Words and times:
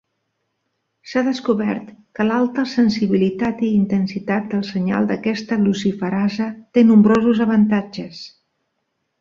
S’ha 1.09 1.21
descobert 1.27 1.91
que 2.19 2.25
l’alta 2.29 2.65
sensibilitat 2.71 3.61
i 3.69 3.71
intensitat 3.81 4.49
del 4.55 4.65
senyal 4.73 5.13
d’aquesta 5.13 5.61
luciferasa 5.67 6.51
té 6.79 6.89
nombrosos 6.93 7.47
avantatges. 7.47 8.25